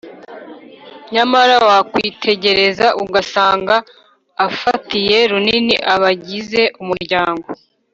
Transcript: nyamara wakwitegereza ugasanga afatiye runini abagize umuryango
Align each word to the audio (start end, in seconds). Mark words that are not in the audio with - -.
nyamara 1.13 1.55
wakwitegereza 1.69 2.87
ugasanga 3.03 3.75
afatiye 4.47 5.17
runini 5.31 5.75
abagize 5.93 6.63
umuryango 6.81 7.47